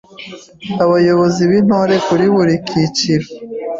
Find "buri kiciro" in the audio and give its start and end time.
2.35-3.27